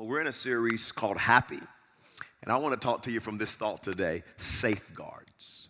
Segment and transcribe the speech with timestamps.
[0.00, 1.60] Well, we're in a series called Happy,
[2.42, 5.68] and I want to talk to you from this thought today safeguards.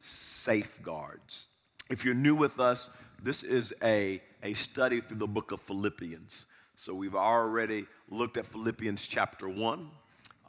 [0.00, 1.48] Safeguards.
[1.88, 2.90] If you're new with us,
[3.22, 6.44] this is a, a study through the book of Philippians.
[6.76, 9.90] So we've already looked at Philippians chapter 1.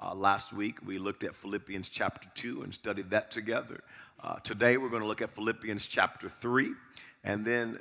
[0.03, 3.81] Uh, last week we looked at Philippians chapter 2 and studied that together.
[4.21, 6.73] Uh, today we're going to look at Philippians chapter 3
[7.23, 7.79] and then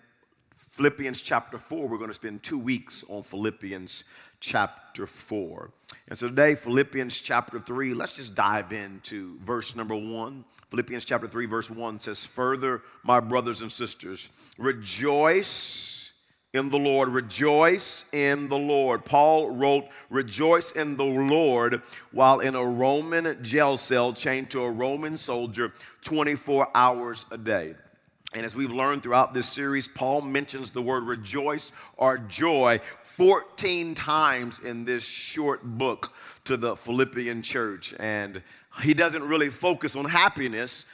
[0.71, 1.89] Philippians chapter 4.
[1.89, 4.05] We're going to spend two weeks on Philippians
[4.41, 5.71] chapter 4.
[6.09, 10.45] And so today, Philippians chapter 3, let's just dive into verse number 1.
[10.71, 14.29] Philippians chapter 3, verse 1 says, Further, my brothers and sisters,
[14.59, 16.13] rejoice
[16.53, 19.05] in the Lord, rejoice in the Lord.
[19.05, 24.71] Paul wrote, Rejoice in the Lord while in a Roman jail cell chained to a
[24.71, 25.73] Roman soldier
[26.05, 27.77] 24 hours a day.
[28.33, 32.81] And as we've learned throughout this series, Paul mentions the word rejoice or joy
[33.17, 36.13] 14 times in this short book
[36.45, 37.93] to the Philippian church.
[37.99, 38.43] And
[38.83, 40.85] he doesn't really focus on happiness,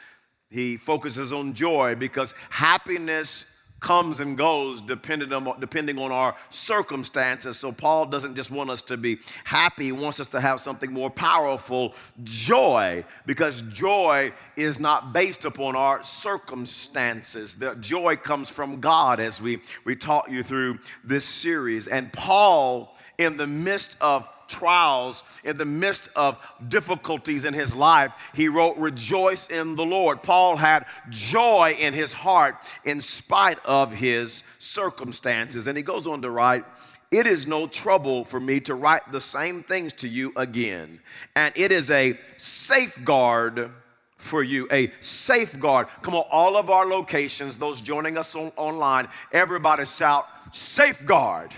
[0.51, 3.45] he focuses on joy because happiness
[3.81, 7.59] comes and goes depending on, depending on our circumstances.
[7.59, 10.93] So Paul doesn't just want us to be happy, he wants us to have something
[10.93, 17.57] more powerful, joy, because joy is not based upon our circumstances.
[17.57, 21.87] The joy comes from God as we, we taught you through this series.
[21.87, 28.13] And Paul, in the midst of trials, in the midst of difficulties in his life,
[28.35, 30.23] he wrote, Rejoice in the Lord.
[30.23, 35.67] Paul had joy in his heart in spite of his circumstances.
[35.67, 36.65] And he goes on to write,
[37.11, 41.01] it is no trouble for me to write the same things to you again.
[41.37, 43.71] And it is a safeguard
[44.17, 45.87] for you, a safeguard.
[46.03, 51.53] Come on, all of our locations, those joining us on, online, everybody shout, safeguard.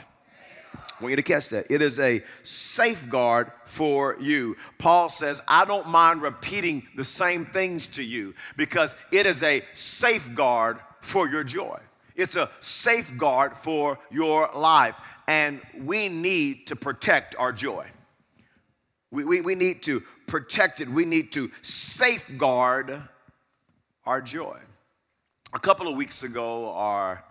[0.99, 1.67] I want you to catch that.
[1.71, 4.57] It is a safeguard for you.
[4.79, 9.63] Paul says, I don't mind repeating the same things to you because it is a
[9.75, 11.79] safeguard for your joy.
[12.17, 14.97] It's a safeguard for your life.
[15.29, 17.87] And we need to protect our joy.
[19.13, 20.89] We, we, we need to protect it.
[20.89, 23.01] We need to safeguard
[24.05, 24.58] our joy.
[25.55, 27.25] A couple of weeks ago, our,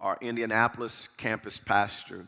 [0.00, 2.26] our Indianapolis campus pastor,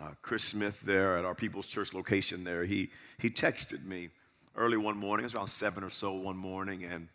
[0.00, 4.08] uh, Chris Smith there at our People's Church location there, he, he texted me
[4.56, 7.08] early one morning, it was around seven or so one morning, and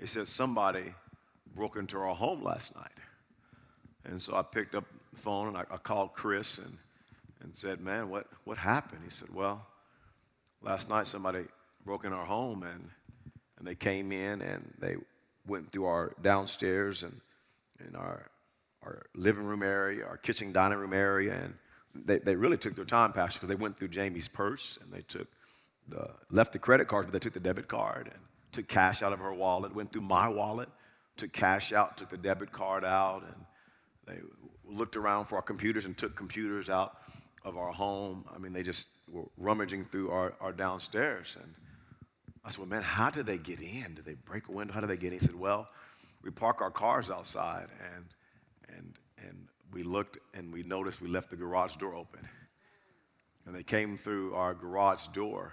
[0.00, 0.94] he said, Somebody
[1.54, 2.90] broke into our home last night.
[4.04, 6.76] And so I picked up the phone and I, I called Chris and,
[7.42, 9.02] and said, Man, what, what happened?
[9.04, 9.66] He said, Well,
[10.62, 11.44] last night somebody
[11.84, 12.90] broke in our home and,
[13.58, 14.96] and they came in and they
[15.46, 17.20] went through our downstairs and
[17.86, 18.30] in our,
[18.82, 21.54] our living room area, our kitchen dining room area, and
[22.04, 25.02] they, they really took their time, Pastor, because they went through Jamie's purse and they
[25.02, 25.28] took
[25.88, 28.20] the, left the credit card, but they took the debit card and
[28.52, 30.68] took cash out of her wallet, went through my wallet,
[31.16, 33.44] took cash out, took the debit card out, and
[34.06, 34.20] they
[34.64, 36.96] looked around for our computers and took computers out
[37.44, 38.24] of our home.
[38.34, 41.36] I mean, they just were rummaging through our, our downstairs.
[41.40, 41.54] And
[42.44, 43.94] I said, Well, man, how did they get in?
[43.94, 44.74] Did they break a window?
[44.74, 45.12] How did they get in?
[45.14, 45.68] He said, Well,
[46.22, 48.04] we park our cars outside and
[49.76, 52.26] we looked and we noticed we left the garage door open.
[53.44, 55.52] And they came through our garage door.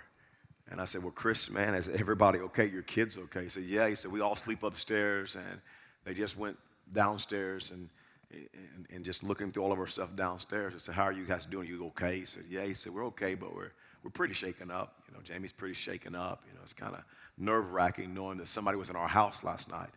[0.72, 2.69] And I said, Well, Chris, man, is everybody okay?
[2.69, 3.44] Your kids okay?
[3.44, 3.89] He said, Yeah.
[3.89, 5.35] He said, We all sleep upstairs.
[5.35, 5.59] And
[6.06, 6.57] they just went
[6.94, 7.89] downstairs and,
[8.31, 10.73] and, and just looking through all of our stuff downstairs.
[10.73, 11.67] I said, How are you guys doing?
[11.67, 12.19] You okay?
[12.19, 12.63] He said, Yeah.
[12.63, 13.73] He said, We're okay, but we're,
[14.06, 15.01] we're pretty shaken up.
[15.09, 16.44] You know, Jamie's pretty shaken up.
[16.47, 17.03] You know, it's kind of
[17.38, 19.89] nerve wracking knowing that somebody was in our house last night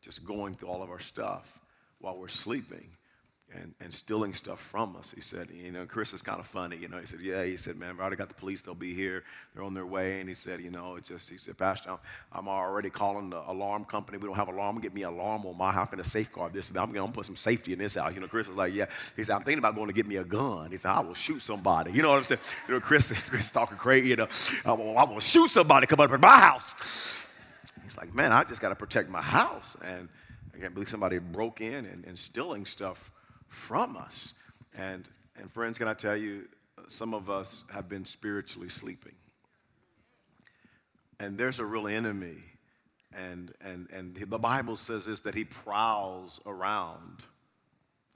[0.00, 1.60] just going through all of our stuff
[2.00, 2.88] while we're sleeping
[3.60, 5.12] and, and stealing stuff from us.
[5.14, 6.98] He said, you know, Chris is kind of funny, you know.
[6.98, 9.24] He said, yeah, he said, man, I already got the police, they'll be here,
[9.54, 10.20] they're on their way.
[10.20, 11.98] And he said, you know, it's just, he said, Pastor, I'm,
[12.32, 14.18] I'm already calling the alarm company.
[14.18, 16.70] We don't have alarm, get me an alarm on my house and a safeguard this.
[16.70, 18.14] I'm going to put some safety in this house.
[18.14, 18.86] You know, Chris was like, yeah.
[19.16, 20.70] He said, I'm thinking about going to get me a gun.
[20.70, 21.92] He said, I will shoot somebody.
[21.92, 22.40] You know what I'm saying?
[22.68, 24.28] You know, Chris, Chris talking crazy, you know,
[24.64, 27.26] I will, I will shoot somebody come up in my house.
[27.82, 29.76] He's like, man, I just got to protect my house.
[29.84, 30.08] And
[30.54, 33.10] I can't believe somebody broke in and, and stealing stuff
[33.48, 34.34] from us.
[34.76, 35.08] And,
[35.38, 36.48] and friends, can I tell you,
[36.88, 39.14] some of us have been spiritually sleeping.
[41.18, 42.38] And there's a real enemy.
[43.12, 47.24] And, and, and the Bible says this that he prowls around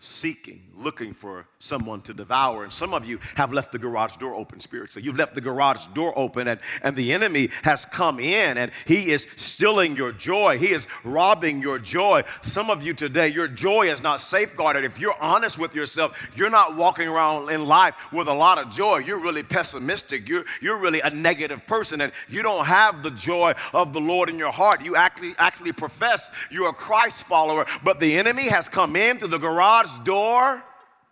[0.03, 2.65] seeking, looking for someone to devour.
[2.65, 5.05] And some of you have left the garage door open spiritually.
[5.05, 9.11] You've left the garage door open, and, and the enemy has come in and he
[9.11, 10.57] is stealing your joy.
[10.57, 12.25] He is robbing your joy.
[12.41, 14.85] Some of you today, your joy is not safeguarded.
[14.85, 18.71] If you're honest with yourself, you're not walking around in life with a lot of
[18.71, 18.99] joy.
[18.99, 20.27] You're really pessimistic.
[20.31, 24.31] You're, you're really a negative person, and you don't have the joy of the Lord
[24.31, 24.83] in your heart.
[24.83, 29.29] You actually, actually profess you're a Christ follower, but the enemy has come in through
[29.29, 30.63] the garage door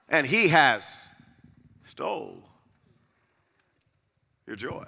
[0.08, 1.08] and he has
[1.84, 2.42] stole
[4.46, 4.86] your joy.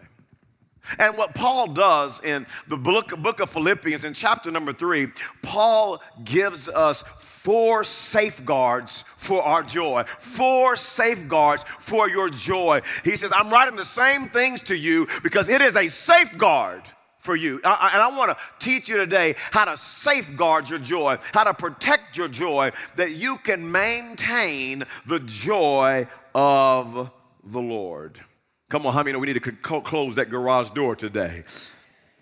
[0.98, 5.08] And what Paul does in the book, book of Philippians, in chapter number three,
[5.42, 10.04] Paul gives us four safeguards for our joy.
[10.19, 12.81] Four safeguards for your joy.
[13.04, 16.82] He says, I'm writing the same things to you because it is a safeguard
[17.20, 17.61] for you.
[17.62, 21.55] I, and I want to teach you today how to safeguard your joy, how to
[21.55, 27.11] protect your joy, that you can maintain the joy of
[27.44, 28.20] the Lord.
[28.69, 31.44] Come on, how many know we need to close that garage door today?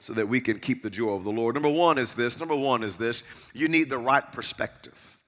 [0.01, 1.55] So that we can keep the joy of the Lord.
[1.55, 2.39] Number one is this.
[2.39, 3.25] Number one is this.
[3.53, 5.19] You need the right perspective.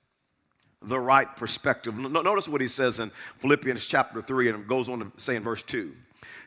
[0.81, 1.99] The right perspective.
[1.99, 5.63] Notice what he says in Philippians chapter 3 and goes on to say in verse
[5.65, 5.93] 2.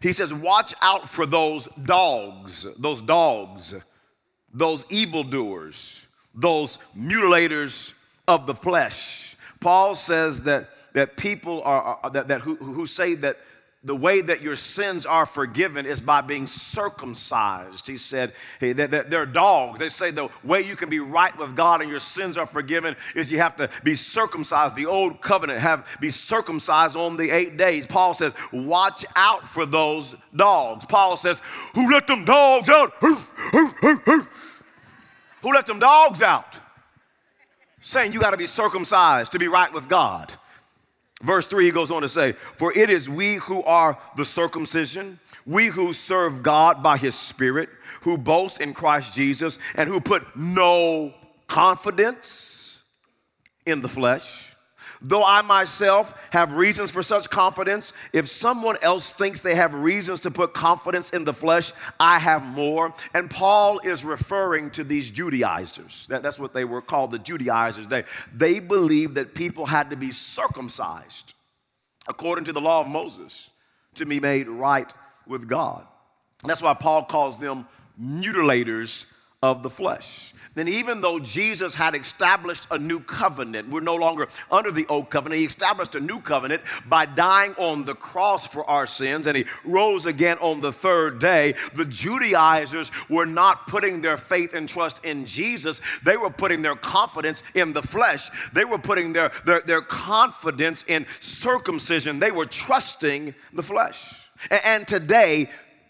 [0.04, 3.74] He says, Watch out for those dogs, those dogs,
[4.54, 6.06] those evildoers,
[6.36, 7.94] those mutilators
[8.28, 9.38] of the flesh.
[9.62, 13.38] Paul says that, that people are, are that, that who, who say that
[13.86, 17.86] the way that your sins are forgiven is by being circumcised.
[17.86, 18.32] He said,
[18.62, 19.78] hey, they're dogs.
[19.78, 22.96] They say the way you can be right with God and your sins are forgiven
[23.14, 24.76] is you have to be circumcised.
[24.76, 27.86] The old covenant have be circumcised on the eight days.
[27.86, 30.86] Paul says, watch out for those dogs.
[30.86, 31.42] Paul says,
[31.76, 32.94] who let them dogs out?
[33.02, 33.16] Who,
[35.42, 36.56] who let them dogs out?
[37.82, 40.32] Saying you got to be circumcised to be right with God.
[41.24, 45.20] Verse 3, he goes on to say, For it is we who are the circumcision,
[45.46, 47.70] we who serve God by his Spirit,
[48.02, 51.14] who boast in Christ Jesus, and who put no
[51.48, 52.84] confidence
[53.66, 54.53] in the flesh
[55.06, 60.22] Though I myself have reasons for such confidence, if someone else thinks they have reasons
[60.22, 62.94] to put confidence in the flesh, I have more.
[63.14, 66.08] And Paul is referring to these Judaizers.
[66.08, 67.88] That, that's what they were called, the Judaizers.
[67.88, 71.34] They, they believed that people had to be circumcised
[72.08, 73.50] according to the law of Moses
[73.96, 74.92] to be made right
[75.28, 75.86] with God.
[76.46, 77.68] That's why Paul calls them
[78.02, 79.06] mutilators
[79.44, 84.28] of the flesh then even though Jesus had established a new covenant, we're no longer
[84.52, 88.64] under the old covenant, he established a new covenant by dying on the cross for
[88.70, 91.56] our sins and he rose again on the third day.
[91.74, 96.76] The Judaizers were not putting their faith and trust in Jesus, they were putting their
[96.76, 98.30] confidence in the flesh.
[98.54, 104.14] They were putting their, their, their confidence in circumcision, they were trusting the flesh.
[104.52, 105.50] and, and today,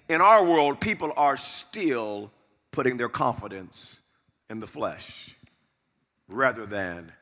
[0.09, 2.29] in our world, people are still
[2.73, 4.01] putting their confidence
[4.49, 5.33] in the flesh
[6.27, 7.13] rather than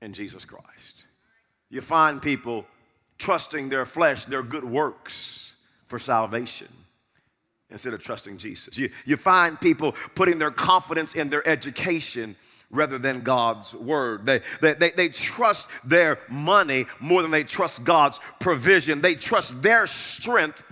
[0.00, 1.04] in Jesus Christ.
[1.68, 2.64] You find people
[3.18, 5.54] trusting their flesh, their good works
[5.86, 6.68] for salvation
[7.68, 8.78] instead of trusting Jesus.
[8.78, 12.36] You, you find people putting their confidence in their education
[12.70, 14.24] rather than God's word.
[14.24, 19.00] They, they, they, they, trust their money more than they trust God's provision.
[19.00, 20.64] They trust their strength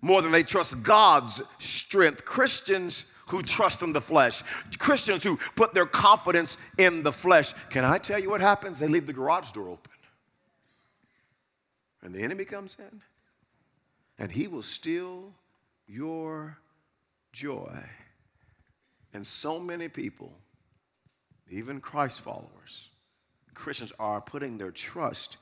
[0.00, 2.24] more than they trust God's strength.
[2.24, 4.42] Christians who trust in the flesh,
[4.78, 7.52] Christians who put their confidence in the flesh.
[7.70, 8.78] Can I tell you what happens?
[8.78, 9.90] They leave the garage door open.
[12.02, 13.00] And the enemy comes in,
[14.18, 15.32] and he will steal
[15.86, 16.58] your
[17.32, 17.82] joy.
[19.14, 20.32] And so many people,
[21.50, 22.88] even Christ followers,
[23.54, 25.38] Christians are putting their trust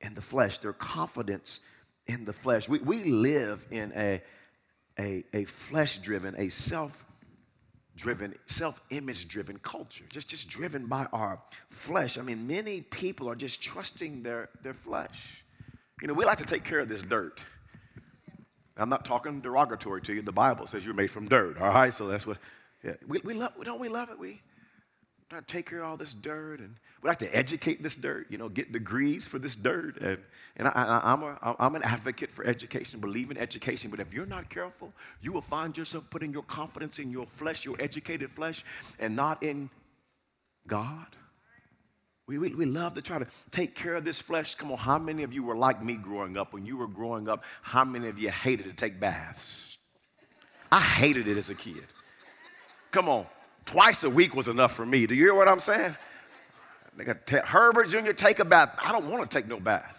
[0.00, 1.60] in the flesh, their confidence
[2.06, 2.68] in the flesh.
[2.68, 4.22] We, we live in a
[4.98, 7.04] a, a flesh driven, a self
[7.96, 12.18] driven, self image driven culture, just, just driven by our flesh.
[12.18, 15.44] I mean, many people are just trusting their, their flesh.
[16.00, 17.40] You know, we like to take care of this dirt.
[18.76, 20.20] I'm not talking derogatory to you.
[20.20, 21.92] The Bible says you're made from dirt, all right?
[21.92, 22.36] So that's what,
[22.84, 22.92] yeah.
[23.06, 24.18] We, we love, don't we love it?
[24.18, 24.42] We
[25.28, 28.26] try to take care of all this dirt and we like to educate this dirt,
[28.30, 29.98] you know, get degrees for this dirt.
[30.00, 30.18] And
[30.56, 34.26] and I, am a, I'm an advocate for education, believe in education, but if you're
[34.26, 38.64] not careful, you will find yourself putting your confidence in your flesh, your educated flesh,
[38.98, 39.68] and not in
[40.66, 41.06] God.
[42.26, 44.54] We, we, we love to try to take care of this flesh.
[44.54, 46.52] Come on, how many of you were like me growing up?
[46.52, 49.78] When you were growing up, how many of you hated to take baths?
[50.72, 51.84] I hated it as a kid.
[52.90, 53.26] Come on,
[53.66, 55.06] twice a week was enough for me.
[55.06, 55.94] Do you hear what I'm saying?
[57.04, 58.12] Got Herbert Jr.
[58.12, 58.74] take a bath.
[58.82, 59.92] I don't want to take no bath.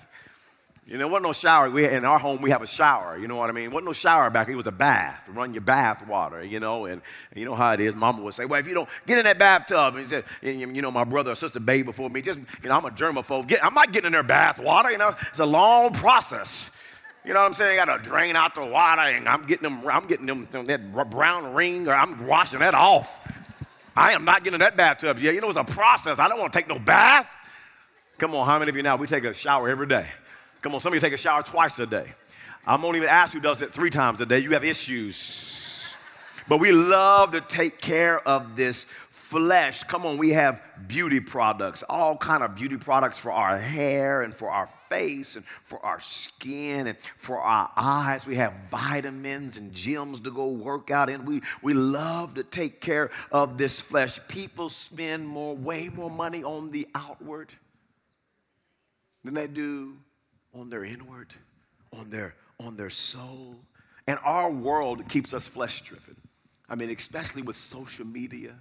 [0.88, 1.69] You know, wasn't no shower.
[1.69, 3.17] We, in our home, we have a shower.
[3.17, 3.71] You know what I mean?
[3.71, 4.47] Wasn't no shower back.
[4.47, 5.27] It was a bath.
[5.27, 6.41] Run your bath water.
[6.41, 7.93] You know, and, and you know how it is.
[7.93, 10.81] Mama would say, "Well, if you don't get in that bathtub," and he said, "You
[10.81, 12.21] know, my brother or sister bathed before me.
[12.21, 13.47] Just, you know, I'm a germaphobe.
[13.47, 14.89] Get, I'm not getting in their bath water.
[14.89, 16.71] You know, it's a long process.
[17.25, 17.77] You know what I'm saying?
[17.77, 19.86] I got to drain out the water, and I'm getting them.
[19.89, 23.19] I'm getting them that brown ring, or I'm washing that off.
[23.98, 25.34] I am not getting in that bathtub yet.
[25.34, 26.20] You know, it's a process.
[26.20, 27.27] I don't want to take no bath.
[28.20, 28.96] Come on, how many of you now?
[28.96, 30.06] We take a shower every day.
[30.62, 32.13] Come on, some of you take a shower twice a day.
[32.66, 34.38] I won't even ask who does it three times a day.
[34.38, 35.96] You have issues.
[36.48, 38.86] But we love to take care of this
[39.29, 39.84] flesh.
[39.84, 44.34] Come on, we have beauty products, all kind of beauty products for our hair and
[44.34, 48.25] for our face and for our skin and for our eyes.
[48.25, 51.25] We have vitamins and gyms to go work out in.
[51.25, 54.17] We, we love to take care of this flesh.
[54.29, 57.50] People spend more, way more money on the outward
[59.25, 59.98] than they do
[60.53, 61.34] on their inward,
[62.00, 63.57] on their, on their soul.
[64.07, 66.15] And our world keeps us flesh driven.
[66.69, 68.55] I mean, especially with social media.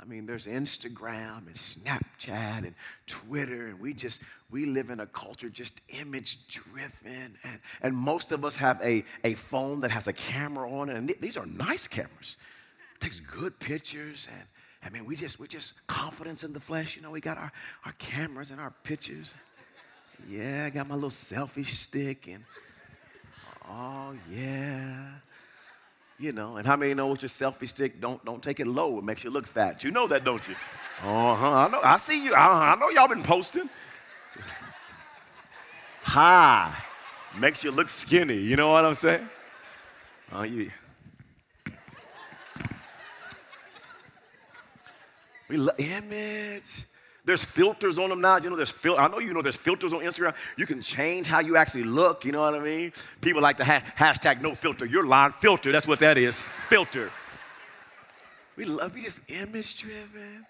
[0.00, 2.74] I mean, there's Instagram and Snapchat and
[3.06, 4.20] Twitter, and we just,
[4.50, 7.36] we live in a culture just image driven.
[7.44, 10.96] And, and most of us have a, a phone that has a camera on it,
[10.96, 12.36] and th- these are nice cameras.
[12.96, 14.42] It takes good pictures, and
[14.84, 16.96] I mean, we just, we just confidence in the flesh.
[16.96, 17.52] You know, we got our,
[17.86, 19.34] our cameras and our pictures.
[20.28, 22.44] Yeah, I got my little selfie stick and
[23.68, 25.12] oh yeah.
[26.18, 28.98] You know, and how many know with your selfie stick, don't don't take it low,
[28.98, 29.82] it makes you look fat.
[29.82, 30.54] You know that, don't you?
[31.02, 31.50] Uh-huh.
[31.50, 31.80] I know.
[31.82, 32.32] I see you.
[32.32, 32.40] Uh-huh.
[32.40, 33.68] I know y'all been posting.
[36.02, 36.72] High.
[37.38, 38.36] Makes you look skinny.
[38.36, 39.28] You know what I'm saying?
[40.32, 40.70] Uh, you.
[45.48, 46.84] We love image.
[47.24, 48.36] There's filters on them now.
[48.36, 50.34] You know, there's fil- I know you know there's filters on Instagram.
[50.56, 52.24] You can change how you actually look.
[52.24, 52.92] You know what I mean?
[53.22, 54.84] People like to ha- hashtag no filter.
[54.84, 55.32] You're lying.
[55.32, 55.72] Filter.
[55.72, 56.42] That's what that is.
[56.68, 57.10] Filter.
[58.56, 58.94] We love.
[58.94, 60.46] We just image driven.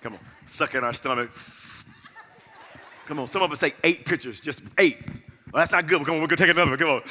[0.00, 1.30] Come on, suck in our stomach.
[3.06, 4.98] Come on, some of us take eight pictures, just eight.
[5.06, 6.04] Well, that's not good.
[6.04, 6.78] Come on, we're gonna take another one.
[6.78, 7.02] Come on,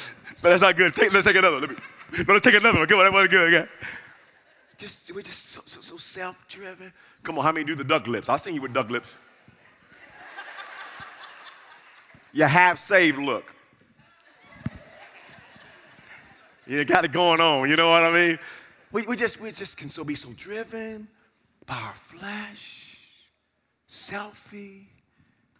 [0.42, 0.92] but that's not good.
[0.94, 1.58] Take, let's take another.
[1.58, 1.76] Let me,
[2.18, 2.86] no, let's take another one.
[2.86, 3.54] Come on, that wasn't good.
[3.54, 3.70] Okay?
[4.84, 6.92] Just, we're just so, so, so self driven.
[7.22, 8.28] Come on, how many do the duck lips?
[8.28, 9.08] I'll seen you with duck lips.
[12.34, 13.54] You half saved look.
[16.66, 18.38] You got it going on, you know what I mean?
[18.92, 21.08] We, we, just, we just can so be so driven
[21.64, 22.98] by our flesh,
[23.88, 24.88] selfie,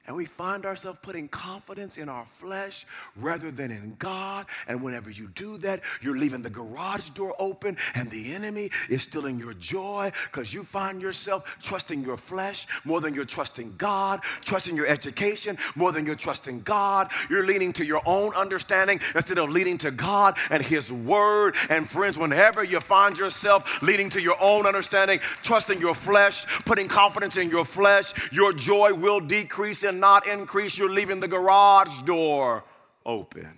[0.06, 2.84] and we find ourselves putting confidence in our flesh
[3.16, 4.44] rather than in God.
[4.68, 9.02] And whenever you do that, you're leaving the garage door open and the enemy is
[9.02, 14.20] stealing your joy because you find yourself trusting your flesh more than you're trusting God,
[14.42, 17.11] trusting your education more than you're trusting God.
[17.30, 21.54] You're leaning to your own understanding instead of leaning to God and His Word.
[21.70, 26.88] And friends, whenever you find yourself leaning to your own understanding, trusting your flesh, putting
[26.88, 32.02] confidence in your flesh, your joy will decrease in not increase, you're leaving the garage
[32.02, 32.64] door
[33.06, 33.54] open.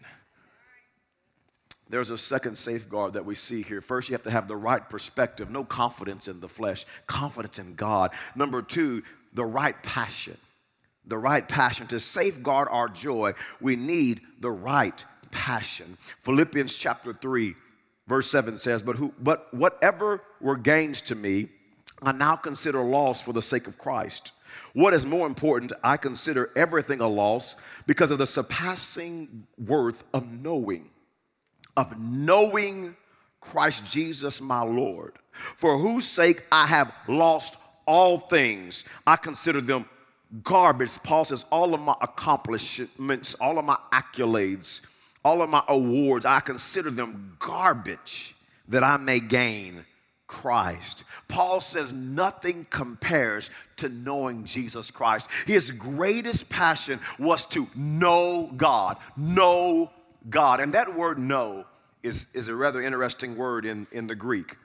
[1.88, 3.80] There's a second safeguard that we see here.
[3.80, 7.74] First, you have to have the right perspective, no confidence in the flesh, confidence in
[7.74, 8.10] God.
[8.34, 9.02] Number two,
[9.32, 10.36] the right passion.
[11.06, 11.86] The right passion.
[11.88, 15.96] To safeguard our joy, we need the right passion.
[16.22, 17.54] Philippians chapter 3,
[18.08, 21.50] verse 7 says, But, who, but whatever were gains to me,
[22.02, 24.32] I now consider loss for the sake of Christ.
[24.72, 30.30] What is more important, I consider everything a loss because of the surpassing worth of
[30.30, 30.90] knowing,
[31.76, 32.96] of knowing
[33.40, 38.84] Christ Jesus my Lord, for whose sake I have lost all things.
[39.06, 39.88] I consider them
[40.42, 41.00] garbage.
[41.02, 44.80] Paul says, all of my accomplishments, all of my accolades,
[45.24, 48.34] all of my awards, I consider them garbage
[48.68, 49.84] that I may gain
[50.26, 51.04] Christ.
[51.28, 55.28] Paul says nothing compares to knowing Jesus Christ.
[55.46, 59.90] His greatest passion was to know God, know
[60.28, 60.60] God.
[60.60, 61.64] And that word know
[62.02, 64.56] is, is a rather interesting word in, in the Greek.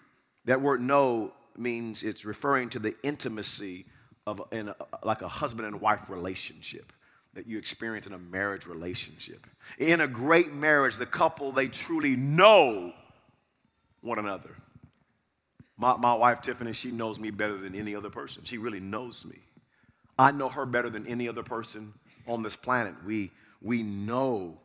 [0.46, 3.86] That word know means it's referring to the intimacy
[4.26, 6.94] of in a, like a husband and wife relationship
[7.34, 9.48] that you experience in a marriage relationship.
[9.78, 12.94] In a great marriage, the couple, they truly know
[14.02, 14.56] one another.
[15.82, 18.44] My, my wife, Tiffany, she knows me better than any other person.
[18.44, 19.40] She really knows me.
[20.18, 21.94] I know her better than any other person
[22.28, 22.94] on this planet.
[23.04, 23.32] We,
[23.64, 24.60] we know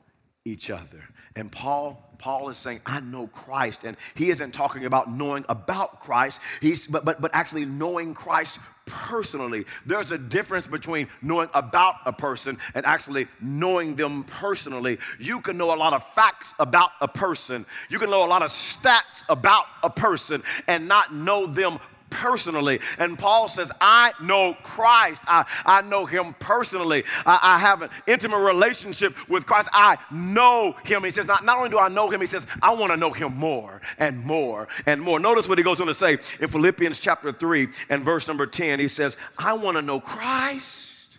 [0.47, 1.03] each other.
[1.35, 3.85] And Paul, Paul is saying, I know Christ.
[3.85, 8.59] And he isn't talking about knowing about Christ, he's but but, but actually knowing Christ
[8.87, 9.65] personally.
[9.85, 14.99] There's a difference between knowing about a person and actually knowing them personally.
[15.19, 18.43] You can know a lot of facts about a person, you can know a lot
[18.43, 22.81] of stats about a person and not know them personally.
[22.99, 25.23] And Paul says, I know Christ.
[25.27, 27.05] I, I know him personally.
[27.25, 29.69] I, I have an intimate relationship with Christ.
[29.73, 31.05] I know him.
[31.05, 33.13] He says, not, not only do I know him, he says, I want to know
[33.13, 35.19] him more and more and more.
[35.19, 38.81] Notice what he goes on to say in Philippians chapter 3 and verse number 10.
[38.81, 41.19] He says, I want to know Christ.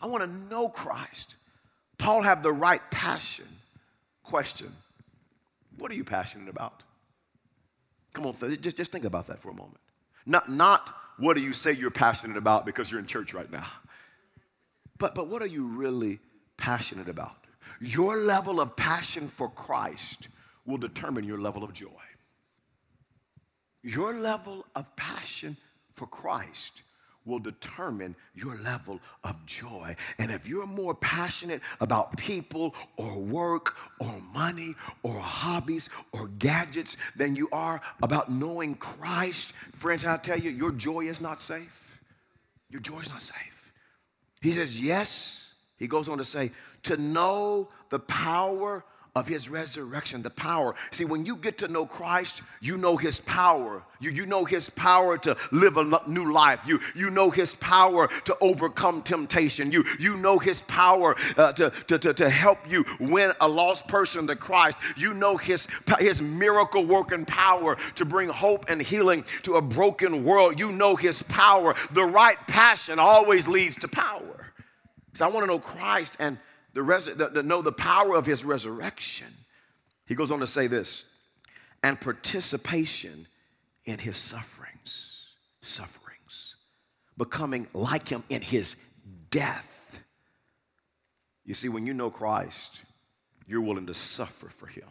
[0.00, 1.36] I want to know Christ.
[1.98, 3.46] Paul had the right passion.
[4.22, 4.72] Question
[5.78, 6.82] What are you passionate about?
[8.12, 9.78] Come on, just, just think about that for a moment.
[10.28, 13.66] Not, not what do you say you're passionate about because you're in church right now,
[14.98, 16.20] but, but what are you really
[16.58, 17.46] passionate about?
[17.80, 20.28] Your level of passion for Christ
[20.66, 21.88] will determine your level of joy.
[23.82, 25.56] Your level of passion
[25.94, 26.82] for Christ
[27.24, 29.94] will determine your level of joy.
[30.18, 36.96] And if you're more passionate about people or work or money or hobbies or gadgets
[37.16, 42.00] than you are about knowing Christ, friends, I tell you, your joy is not safe.
[42.70, 43.72] Your joy is not safe.
[44.40, 45.44] He says, Yes.
[45.78, 46.50] He goes on to say,
[46.82, 48.84] to know the power
[49.18, 50.74] of his resurrection, the power.
[50.92, 53.82] See, when you get to know Christ, you know his power.
[54.00, 56.60] You, you know his power to live a new life.
[56.66, 59.72] You, you know his power to overcome temptation.
[59.72, 63.88] You, you know his power uh, to, to, to, to help you win a lost
[63.88, 64.78] person to Christ.
[64.96, 65.66] You know his,
[65.98, 70.60] his miracle working power to bring hope and healing to a broken world.
[70.60, 71.74] You know his power.
[71.90, 74.52] The right passion always leads to power.
[75.14, 76.38] So I want to know Christ and
[76.78, 79.26] the, res- the, know the power of his resurrection.
[80.06, 81.06] He goes on to say this,
[81.82, 83.26] and participation
[83.84, 85.24] in his sufferings,
[85.60, 86.54] sufferings,
[87.16, 88.76] becoming like him in his
[89.28, 90.04] death.
[91.44, 92.70] You see, when you know Christ,
[93.48, 94.86] you're willing to suffer for him,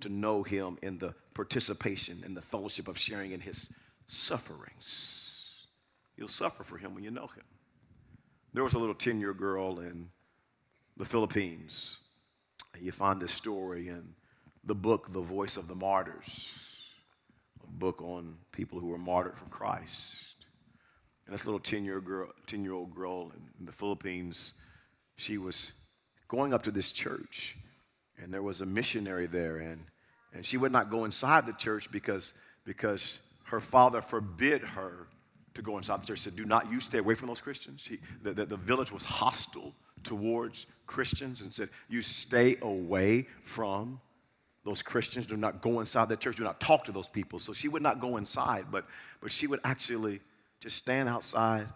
[0.00, 3.72] to know him in the participation in the fellowship of sharing in his
[4.06, 5.64] sufferings.
[6.18, 7.44] You'll suffer for him when you know him.
[8.52, 10.10] There was a little 10 year girl in
[10.96, 11.98] the Philippines.
[12.80, 14.14] You find this story in
[14.64, 16.52] the book, The Voice of the Martyrs,
[17.62, 20.16] a book on people who were martyred for Christ.
[21.26, 24.52] And this little 10 year, girl, 10 year old girl in the Philippines,
[25.16, 25.72] she was
[26.28, 27.56] going up to this church,
[28.18, 29.84] and there was a missionary there, and,
[30.32, 35.06] and she would not go inside the church because, because her father forbid her
[35.54, 36.18] to go inside the church.
[36.18, 37.86] He said, Do not you stay away from those Christians.
[37.86, 39.74] He, the, the, the village was hostile
[40.06, 44.00] towards Christians and said, You stay away from
[44.64, 45.26] those Christians.
[45.26, 46.36] Do not go inside the church.
[46.36, 47.38] Do not talk to those people.
[47.38, 48.86] So she would not go inside, but,
[49.20, 50.20] but she would actually
[50.60, 51.68] just stand outside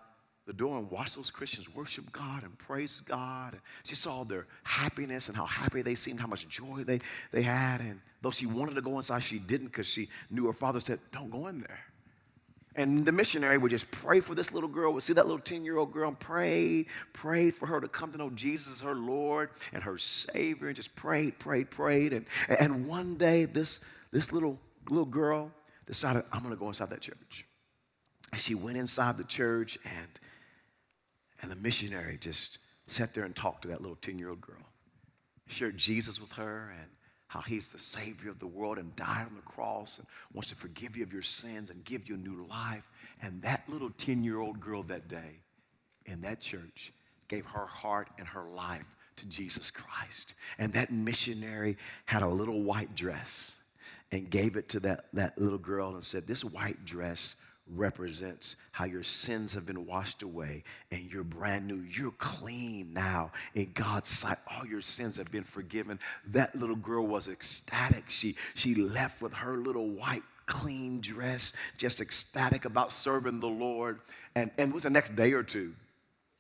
[0.47, 3.53] the door and watch those Christians worship God and praise God.
[3.53, 7.43] And she saw their happiness and how happy they seemed, how much joy they, they
[7.43, 7.81] had.
[7.81, 10.99] And though she wanted to go inside, she didn't because she knew her father said,
[11.13, 11.79] Don't go in there.
[12.77, 15.65] And the missionary would just pray for this little girl, would see that little 10
[15.65, 19.51] year old girl and pray, prayed for her to come to know Jesus her Lord
[19.73, 22.13] and her Savior, and just prayed, prayed, prayed.
[22.13, 23.81] And, and one day, this,
[24.13, 25.51] this little, little girl
[25.87, 27.45] decided, I'm going to go inside that church.
[28.31, 30.09] And she went inside the church, and,
[31.43, 34.63] and the missionary just sat there and talked to that little 10 year old girl,
[35.49, 36.89] shared Jesus with her, and
[37.31, 40.57] how he's the savior of the world and died on the cross and wants to
[40.57, 42.83] forgive you of your sins and give you a new life.
[43.23, 45.39] And that little 10 year old girl that day
[46.07, 46.93] in that church
[47.29, 50.35] gave her heart and her life to Jesus Christ.
[50.59, 53.59] And that missionary had a little white dress
[54.11, 57.37] and gave it to that, that little girl and said, This white dress
[57.75, 61.83] represents how your sins have been washed away and you're brand new.
[61.91, 64.39] You're clean now in God's sight.
[64.57, 65.99] All your sins have been forgiven.
[66.29, 68.11] That little girl was ecstatic.
[68.11, 74.01] She, she left with her little white clean dress, just ecstatic about serving the Lord.
[74.35, 75.75] And, and it was the next day or two.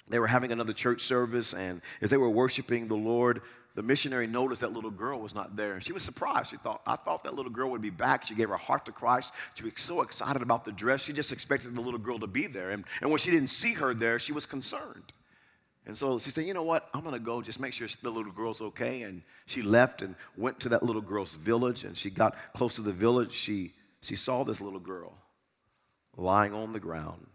[0.08, 3.42] They were having another church service, and as they were worshiping the Lord,
[3.74, 5.74] the missionary noticed that little girl was not there.
[5.74, 6.50] And she was surprised.
[6.50, 8.24] She thought, I thought that little girl would be back.
[8.24, 9.32] She gave her heart to Christ.
[9.54, 11.02] She was so excited about the dress.
[11.02, 12.70] She just expected the little girl to be there.
[12.70, 15.12] And, and when she didn't see her there, she was concerned.
[15.86, 16.88] And so she said, You know what?
[16.92, 19.02] I'm going to go just make sure the little girl's okay.
[19.02, 21.84] And she left and went to that little girl's village.
[21.84, 23.34] And she got close to the village.
[23.34, 25.14] She, she saw this little girl
[26.16, 27.26] lying on the ground,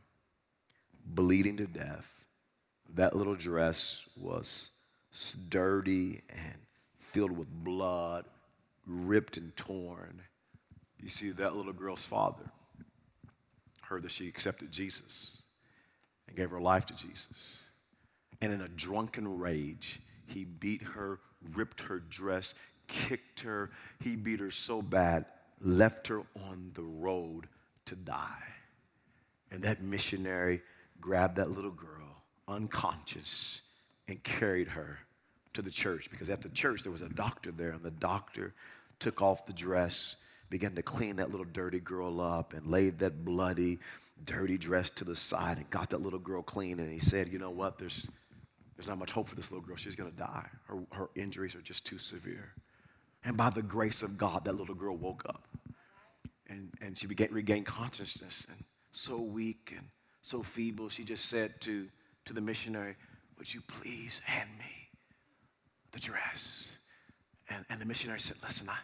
[1.05, 2.11] bleeding to death.
[2.93, 4.69] That little dress was
[5.49, 6.57] dirty and
[6.99, 8.25] filled with blood,
[8.85, 10.21] ripped and torn.
[11.01, 12.51] You see, that little girl's father
[13.81, 15.41] heard that she accepted Jesus
[16.27, 17.61] and gave her life to Jesus.
[18.41, 21.19] And in a drunken rage, he beat her,
[21.53, 22.53] ripped her dress,
[22.87, 23.71] kicked her.
[24.03, 25.25] He beat her so bad,
[25.61, 27.47] left her on the road
[27.85, 28.43] to die.
[29.51, 30.61] And that missionary
[30.99, 33.61] grabbed that little girl, unconscious,
[34.07, 34.99] and carried her
[35.53, 38.53] to the church because at the church there was a doctor there, and the doctor
[38.99, 40.15] took off the dress,
[40.49, 43.79] began to clean that little dirty girl up, and laid that bloody,
[44.23, 46.79] dirty dress to the side and got that little girl clean.
[46.79, 47.79] And he said, You know what?
[47.79, 48.07] There's,
[48.75, 49.75] there's not much hope for this little girl.
[49.75, 50.47] She's going to die.
[50.67, 52.53] Her, her injuries are just too severe.
[53.23, 55.47] And by the grace of God, that little girl woke up
[56.47, 59.87] and, and she began regained consciousness and so weak and
[60.21, 60.89] so feeble.
[60.89, 61.87] She just said to,
[62.25, 62.95] to the missionary,
[63.37, 64.89] Would you please hand me
[65.91, 66.77] the dress?
[67.49, 68.77] And, and the missionary said, Listen, I,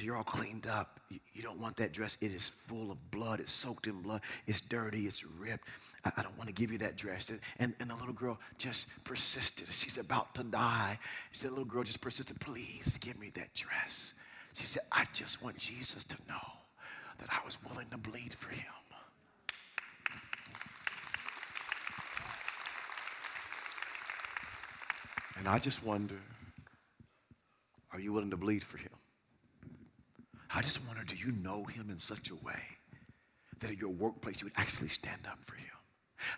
[0.00, 1.00] you're all cleaned up.
[1.08, 2.16] You, you, don't want that dress.
[2.20, 3.40] It is full of blood.
[3.40, 4.20] It's soaked in blood.
[4.46, 5.06] It's dirty.
[5.06, 5.66] It's ripped.
[6.04, 7.30] I, I don't want to give you that dress.
[7.30, 9.68] And, and and the little girl just persisted.
[9.72, 10.98] She's about to die.
[11.32, 14.14] She said, little girl just persisted, please give me that dress.
[14.54, 16.34] She said, I just want Jesus to know
[17.18, 18.64] that I was willing to bleed for him.
[25.39, 26.14] And I just wonder,
[27.92, 28.92] are you willing to bleed for him?
[30.54, 32.62] I just wonder do you know him in such a way
[33.58, 35.79] that at your workplace you would actually stand up for him?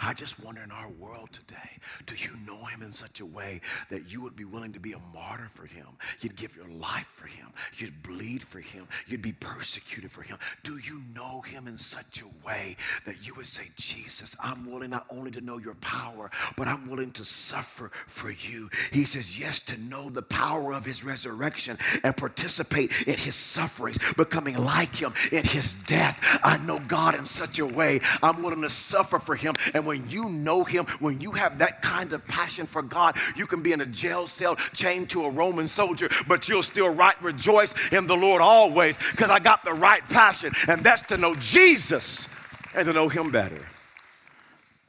[0.04, 3.60] I just wonder in our world today, do you know him in such a way
[3.90, 5.86] that you would be willing to be a martyr for him?
[6.20, 7.48] You'd give your life for him.
[7.76, 8.88] You'd bleed for him.
[9.06, 10.38] You'd be persecuted for him.
[10.64, 14.90] Do you know him in such a way that you would say, Jesus, I'm willing
[14.90, 18.68] not only to know your power, but I'm willing to suffer for you.
[18.90, 23.98] He says, yes, to know the power of his resurrection and participate in his sufferings,
[24.14, 26.18] becoming like him in his death.
[26.42, 29.91] I know God in such a way, I'm willing to suffer for him and when
[29.92, 33.72] you know Him, when you have that kind of passion for God, you can be
[33.72, 38.06] in a jail cell chained to a Roman soldier, but you'll still write rejoice in
[38.06, 42.28] the Lord always because I got the right passion, and that's to know Jesus
[42.74, 43.66] and to know Him better.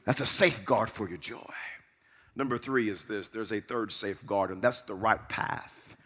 [0.04, 1.38] That's a safeguard for your joy.
[2.36, 5.96] Number three is this there's a third safeguard, and that's the right path.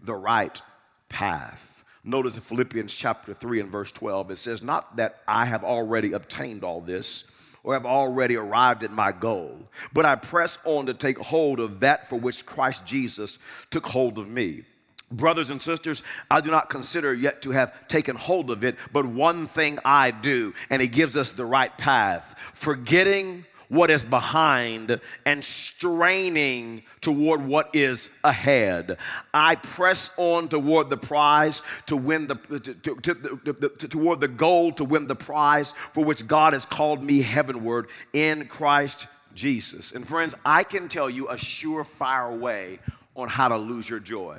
[0.00, 0.60] The right
[1.08, 1.74] path.
[2.06, 6.12] Notice in Philippians chapter 3 and verse 12, it says, Not that I have already
[6.12, 7.24] obtained all this
[7.64, 9.58] or have already arrived at my goal,
[9.92, 13.38] but I press on to take hold of that for which Christ Jesus
[13.70, 14.64] took hold of me.
[15.10, 19.06] Brothers and sisters, I do not consider yet to have taken hold of it, but
[19.06, 22.34] one thing I do, and He gives us the right path.
[22.52, 28.96] Forgetting what is behind and straining toward what is ahead.
[29.32, 34.72] I press on toward the prize to win the to, to, to, toward the goal
[34.72, 39.92] to win the prize for which God has called me heavenward in Christ Jesus.
[39.92, 42.78] And friends, I can tell you a surefire way
[43.16, 44.38] on how to lose your joy.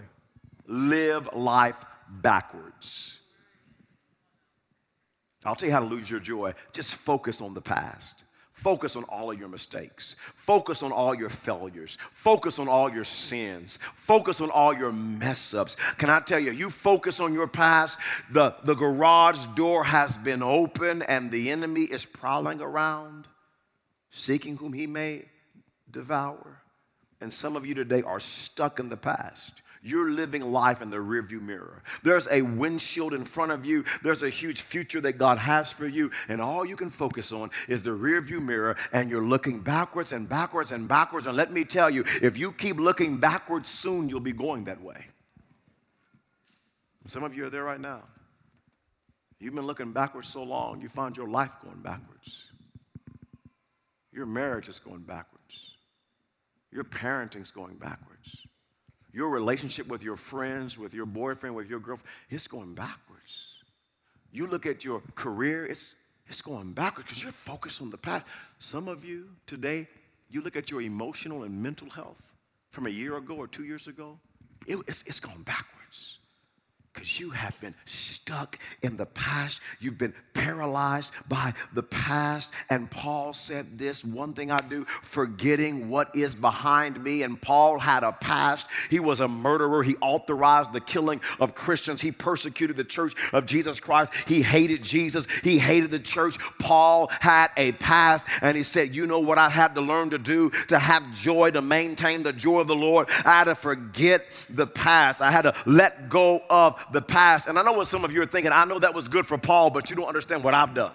[0.67, 1.77] Live life
[2.09, 3.19] backwards.
[5.45, 6.53] I'll tell you how to lose your joy.
[6.73, 8.24] Just focus on the past.
[8.65, 10.15] Focus on all of your mistakes.
[10.33, 11.99] Focus on all your failures.
[12.09, 13.77] Focus on all your sins.
[13.93, 15.77] Focus on all your mess ups.
[15.99, 17.99] Can I tell you, you focus on your past,
[18.31, 23.27] the, the garage door has been open and the enemy is prowling around,
[24.09, 25.25] seeking whom he may
[25.91, 26.63] devour.
[27.21, 29.61] And some of you today are stuck in the past.
[29.85, 31.83] You're living life in the rearview mirror.
[32.01, 33.85] There's a windshield in front of you.
[34.01, 36.09] There's a huge future that God has for you.
[36.27, 38.77] And all you can focus on is the rearview mirror.
[38.91, 41.27] And you're looking backwards and backwards and backwards.
[41.27, 44.81] And let me tell you, if you keep looking backwards, soon you'll be going that
[44.81, 45.05] way.
[47.05, 48.05] Some of you are there right now.
[49.39, 52.45] You've been looking backwards so long, you find your life going backwards.
[54.11, 55.75] Your marriage is going backwards.
[56.71, 58.44] Your parenting's going backwards
[59.15, 63.47] your relationship with your friends, with your boyfriend, with your girlfriend, it's going backwards.
[64.33, 65.95] You look at your career, it's,
[66.27, 68.25] it's going backwards because you're focused on the past.
[68.59, 69.87] Some of you today,
[70.29, 72.21] you look at your emotional and mental health
[72.71, 74.19] from a year ago or two years ago,
[74.67, 76.19] it, it's, it's going backwards.
[76.95, 79.59] Because you have been stuck in the past.
[79.81, 82.53] You've been paralyzed by the past.
[82.69, 87.23] And Paul said this one thing I do, forgetting what is behind me.
[87.23, 88.65] And Paul had a past.
[88.89, 89.83] He was a murderer.
[89.83, 92.01] He authorized the killing of Christians.
[92.01, 94.13] He persecuted the church of Jesus Christ.
[94.25, 95.27] He hated Jesus.
[95.43, 96.37] He hated the church.
[96.59, 98.25] Paul had a past.
[98.41, 101.51] And he said, You know what I had to learn to do to have joy,
[101.51, 103.09] to maintain the joy of the Lord?
[103.25, 105.21] I had to forget the past.
[105.21, 107.47] I had to let go of the past.
[107.47, 108.51] And I know what some of you are thinking.
[108.51, 110.91] I know that was good for Paul, but you don't understand what I've done.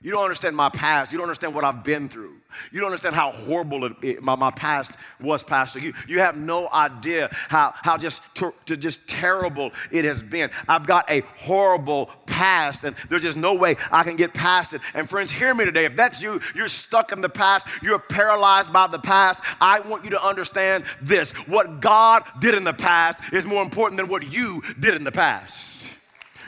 [0.00, 1.10] You don't understand my past.
[1.10, 2.34] You don't understand what I've been through.
[2.70, 5.80] You don't understand how horrible it, it, my, my past was, Pastor.
[5.80, 10.50] You, you have no idea how, how just, ter- just terrible it has been.
[10.68, 14.82] I've got a horrible past, and there's just no way I can get past it.
[14.94, 15.84] And friends, hear me today.
[15.84, 19.42] If that's you, you're stuck in the past, you're paralyzed by the past.
[19.60, 23.98] I want you to understand this what God did in the past is more important
[23.98, 25.68] than what you did in the past.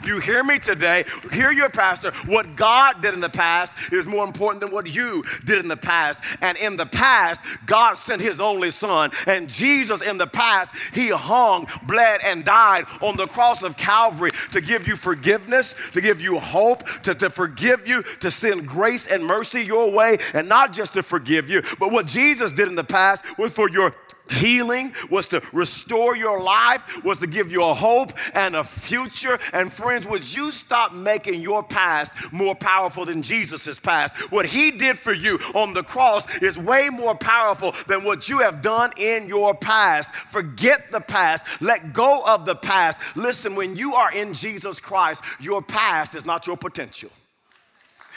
[0.04, 2.12] You hear me today, hear your pastor.
[2.26, 5.76] What God did in the past is more important than what you did in the
[5.76, 6.20] past.
[6.40, 9.10] And in the past, God sent his only son.
[9.26, 14.30] And Jesus, in the past, he hung, bled, and died on the cross of Calvary
[14.52, 19.06] to give you forgiveness, to give you hope, to, to forgive you, to send grace
[19.06, 21.62] and mercy your way, and not just to forgive you.
[21.78, 23.94] But what Jesus did in the past was for your
[24.30, 29.38] healing, was to restore your life, was to give you a hope and a future.
[29.52, 34.16] And friends, would you stop making your past more powerful than Jesus' past?
[34.30, 38.38] What he did for you on the cross is way more powerful than what you
[38.38, 40.14] have done in your past.
[40.14, 42.98] Forget the past, let go of the past.
[43.16, 47.10] Listen, when you are in Jesus Christ, your past is not your potential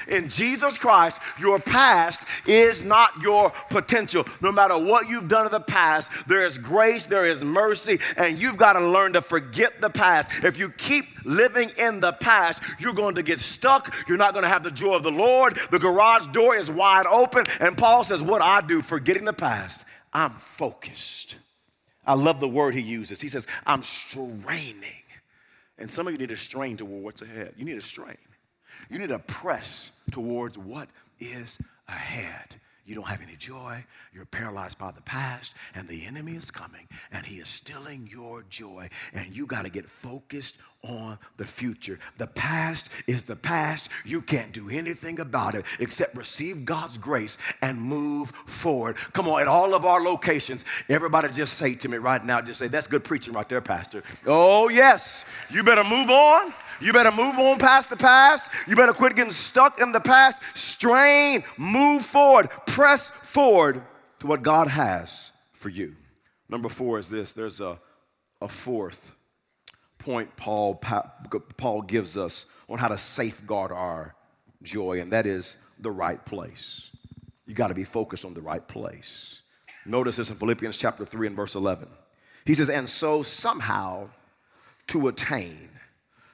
[0.08, 4.25] in Jesus Christ, your past is not your potential.
[4.41, 8.38] No matter what you've done in the past, there is grace, there is mercy, and
[8.38, 10.29] you've got to learn to forget the past.
[10.43, 13.93] If you keep living in the past, you're going to get stuck.
[14.08, 15.58] You're not going to have the joy of the Lord.
[15.71, 17.45] The garage door is wide open.
[17.60, 21.38] And Paul says, What I do, forgetting the past, I'm focused.
[22.06, 23.21] I love the word he uses.
[23.21, 25.03] He says, I'm straining.
[25.77, 27.53] And some of you need to strain toward what's ahead.
[27.58, 28.17] You need to strain.
[28.89, 32.56] You need to press towards what is ahead.
[32.86, 33.86] You don't have any joy.
[34.13, 38.43] You're paralyzed by the past, and the enemy is coming, and he is stealing your
[38.50, 38.89] joy.
[39.13, 41.98] And you got to get focused on the future.
[42.17, 43.88] The past is the past.
[44.04, 48.98] You can't do anything about it except receive God's grace and move forward.
[49.13, 52.60] Come on, at all of our locations, everybody just say to me right now, just
[52.60, 54.04] say, That's good preaching right there, Pastor.
[54.26, 55.24] Oh, yes.
[55.50, 56.54] You better move on.
[56.81, 58.49] You better move on past the past.
[58.67, 60.41] You better quit getting stuck in the past.
[60.55, 63.81] Strain, move forward, press forward
[64.19, 65.95] to what God has for you.
[66.49, 67.79] Number four is this there's a,
[68.41, 69.13] a fourth
[69.97, 70.75] point Paul,
[71.57, 74.15] Paul gives us on how to safeguard our
[74.62, 76.89] joy, and that is the right place.
[77.45, 79.41] You got to be focused on the right place.
[79.86, 81.88] Notice this in Philippians chapter 3 and verse 11.
[82.45, 84.09] He says, And so somehow
[84.88, 85.69] to attain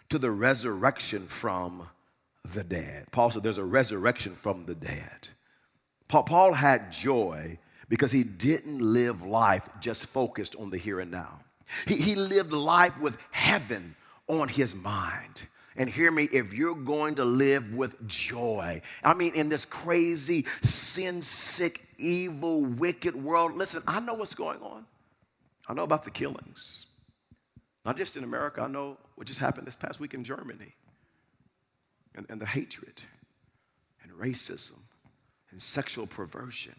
[0.10, 1.89] to the resurrection from
[2.54, 3.08] the dead.
[3.12, 5.30] Paul said there's a resurrection from the dead.
[6.08, 11.39] Paul had joy because he didn't live life just focused on the here and now.
[11.88, 13.95] He, he lived life with heaven
[14.28, 15.43] on his mind.
[15.76, 20.45] And hear me, if you're going to live with joy, I mean, in this crazy,
[20.62, 24.86] sin sick, evil, wicked world, listen, I know what's going on.
[25.67, 26.88] I know about the killings.
[27.89, 30.75] Not just in America, I know what just happened this past week in Germany.
[32.13, 33.02] And, and the hatred
[34.04, 34.82] and racism
[35.49, 36.75] and sexual perversion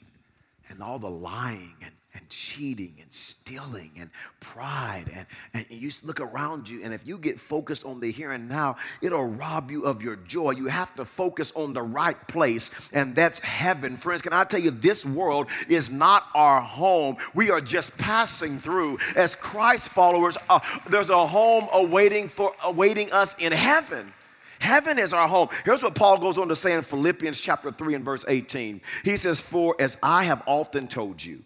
[0.68, 5.04] and all the lying and and cheating and stealing and pride.
[5.14, 8.48] And, and you look around you, and if you get focused on the here and
[8.48, 10.52] now, it'll rob you of your joy.
[10.52, 13.96] You have to focus on the right place, and that's heaven.
[13.96, 17.16] Friends, can I tell you, this world is not our home.
[17.34, 18.98] We are just passing through.
[19.14, 24.12] As Christ followers, uh, there's a home awaiting, for, awaiting us in heaven.
[24.58, 25.48] Heaven is our home.
[25.64, 28.82] Here's what Paul goes on to say in Philippians chapter 3 and verse 18.
[29.04, 31.42] He says, For as I have often told you,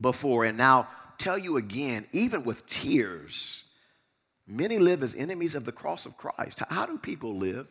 [0.00, 3.64] before, and now tell you again, even with tears,
[4.46, 6.60] many live as enemies of the cross of Christ.
[6.68, 7.68] How do people live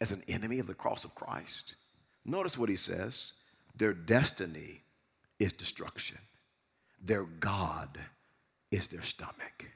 [0.00, 1.76] as an enemy of the cross of Christ?
[2.24, 3.32] Notice what he says
[3.76, 4.82] their destiny
[5.38, 6.18] is destruction,
[7.02, 7.98] their God
[8.70, 9.66] is their stomach,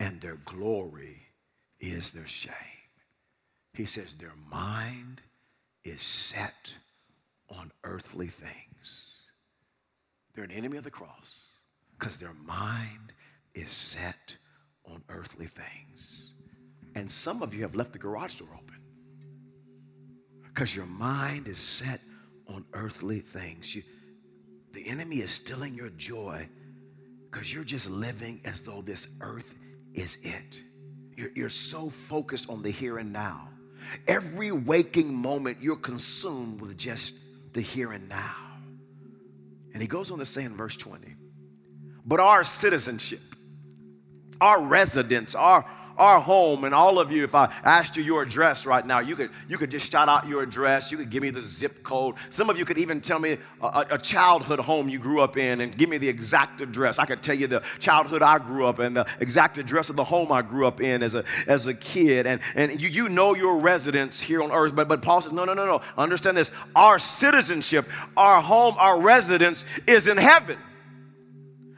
[0.00, 1.22] and their glory
[1.80, 2.54] is their shame.
[3.74, 5.22] He says their mind
[5.84, 6.74] is set
[7.48, 8.71] on earthly things.
[10.34, 11.58] They're an enemy of the cross
[11.98, 13.12] because their mind
[13.54, 14.36] is set
[14.86, 16.34] on earthly things.
[16.94, 18.80] And some of you have left the garage door open
[20.42, 22.00] because your mind is set
[22.48, 23.74] on earthly things.
[23.74, 23.82] You,
[24.72, 26.48] the enemy is stealing your joy
[27.30, 29.54] because you're just living as though this earth
[29.94, 30.62] is it.
[31.16, 33.48] You're, you're so focused on the here and now.
[34.06, 37.14] Every waking moment, you're consumed with just
[37.52, 38.51] the here and now.
[39.72, 41.14] And he goes on to say in verse 20,
[42.04, 43.20] but our citizenship,
[44.40, 45.64] our residence, our
[45.98, 49.16] our home and all of you if i asked you your address right now you
[49.16, 52.16] could you could just shout out your address you could give me the zip code.
[52.30, 55.60] Some of you could even tell me a, a, childhood home you grew up in
[55.60, 56.98] and give me the exact address.
[56.98, 60.04] I could tell you the childhood i grew up in the exact address of the
[60.04, 62.26] home i grew up in as a as a kid.
[62.26, 65.44] And and you, you know your residence here on earth but but paul says no
[65.44, 65.80] no no no.
[65.96, 66.50] Understand this.
[66.74, 70.58] Our citizenship our home our residence is in heaven.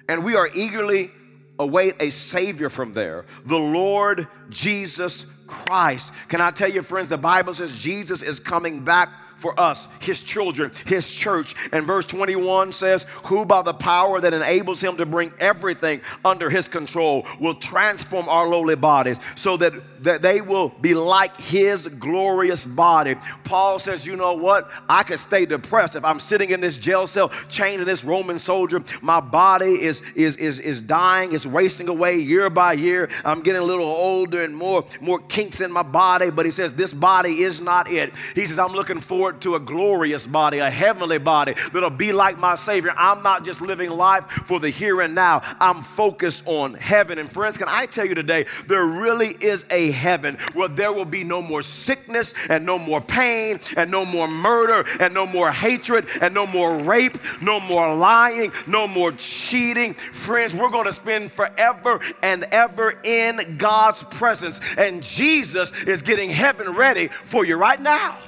[0.09, 1.11] And we are eagerly
[1.59, 6.12] await a Savior from there, the Lord Jesus Christ.
[6.29, 10.20] Can I tell you, friends, the Bible says Jesus is coming back for us, his
[10.20, 11.55] children, his church.
[11.73, 16.51] And verse 21 says, Who by the power that enables him to bring everything under
[16.51, 19.73] his control will transform our lowly bodies so that,
[20.05, 23.16] that they will be like his glorious body.
[23.44, 24.70] Paul says, You know what?
[24.88, 28.38] I could stay depressed if I'm sitting in this jail cell, chained to this Roman
[28.38, 28.83] soldier.
[29.03, 33.09] My body is, is, is, is dying, it's wasting away year by year.
[33.25, 36.31] I'm getting a little older and more, more kinks in my body.
[36.31, 38.12] But he says, This body is not it.
[38.35, 42.39] He says, I'm looking forward to a glorious body, a heavenly body that'll be like
[42.39, 42.93] my Savior.
[42.97, 47.19] I'm not just living life for the here and now, I'm focused on heaven.
[47.19, 51.05] And friends, can I tell you today, there really is a heaven where there will
[51.05, 55.51] be no more sickness and no more pain and no more murder and no more
[55.51, 59.95] hatred and no more rape, no more lying, no more cheating.
[59.95, 64.61] Friends, we're going to spend forever and ever in God's presence.
[64.77, 68.19] And Jesus is getting heaven ready for you right now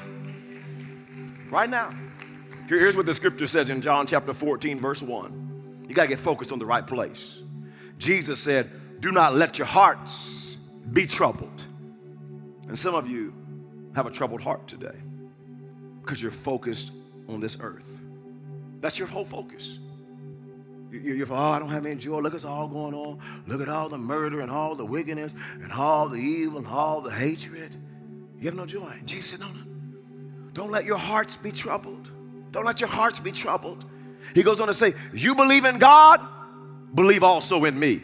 [1.51, 1.91] right now.
[2.69, 5.85] Here's what the scripture says in John chapter 14, verse 1.
[5.89, 7.41] You got to get focused on the right place.
[7.99, 10.57] Jesus said, Do not let your hearts
[10.93, 11.65] be troubled.
[12.69, 13.33] And some of you
[13.95, 14.97] have a troubled heart today
[16.03, 16.93] because you're focused
[17.29, 17.89] on this earth.
[18.81, 19.79] That's your whole focus.
[20.91, 22.21] You're, oh, I don't have any joy.
[22.21, 23.19] Look at all going on.
[23.47, 27.01] Look at all the murder and all the wickedness and all the evil and all
[27.01, 27.75] the hatred.
[28.39, 29.01] You have no joy.
[29.05, 29.66] Jesus said, No, no.
[30.57, 32.09] Don't let your hearts be troubled.
[32.51, 33.85] Don't let your hearts be troubled.
[34.35, 36.27] He goes on to say, You believe in God,
[36.95, 38.03] believe also in me.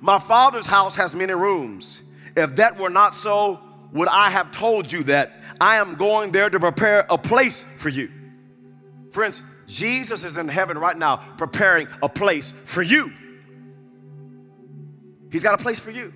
[0.00, 2.02] My father's house has many rooms.
[2.36, 3.60] If that were not so,
[3.92, 7.90] would I have told you that I am going there to prepare a place for
[7.90, 8.10] you?
[9.12, 13.12] Friends, Jesus is in heaven right now preparing a place for you.
[15.30, 16.12] He's got a place for you.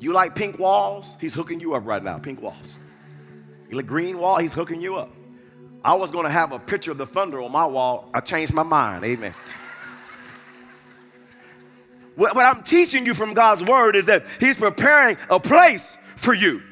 [0.00, 1.16] You like pink walls?
[1.20, 2.80] He's hooking you up right now, pink walls.
[3.70, 5.10] The green wall, he's hooking you up.
[5.84, 8.10] I was going to have a picture of the thunder on my wall.
[8.12, 9.04] I changed my mind.
[9.04, 9.34] Amen.
[12.16, 16.34] what, what I'm teaching you from God's word is that he's preparing a place for
[16.34, 16.62] you.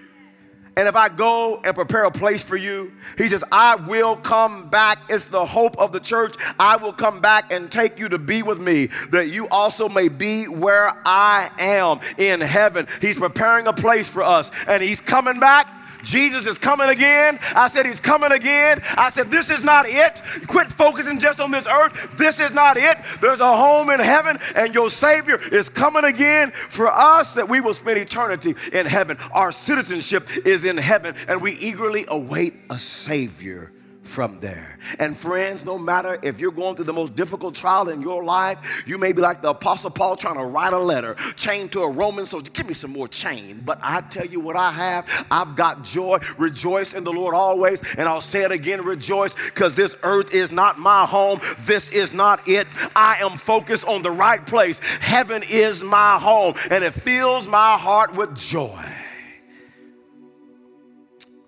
[0.76, 4.68] And if I go and prepare a place for you, he says, I will come
[4.70, 4.98] back.
[5.08, 6.34] It's the hope of the church.
[6.58, 10.08] I will come back and take you to be with me, that you also may
[10.08, 12.88] be where I am in heaven.
[13.00, 15.68] He's preparing a place for us, and he's coming back
[16.04, 17.38] Jesus is coming again.
[17.54, 18.82] I said, He's coming again.
[18.96, 20.22] I said, This is not it.
[20.46, 22.16] Quit focusing just on this earth.
[22.16, 22.96] This is not it.
[23.20, 27.60] There's a home in heaven, and your Savior is coming again for us that we
[27.60, 29.18] will spend eternity in heaven.
[29.32, 33.72] Our citizenship is in heaven, and we eagerly await a Savior
[34.04, 34.78] from there.
[34.98, 38.84] And friends, no matter if you're going through the most difficult trial in your life,
[38.86, 41.90] you may be like the Apostle Paul trying to write a letter chained to a
[41.90, 42.52] Roman soldier.
[42.52, 43.62] Give me some more chain.
[43.64, 45.26] But I tell you what I have.
[45.30, 46.18] I've got joy.
[46.38, 47.82] Rejoice in the Lord always.
[47.96, 51.40] And I'll say it again rejoice because this earth is not my home.
[51.60, 52.66] This is not it.
[52.94, 54.78] I am focused on the right place.
[55.00, 58.84] Heaven is my home, and it fills my heart with joy.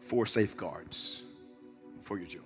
[0.01, 1.23] Four safeguards
[2.05, 2.46] for your joy.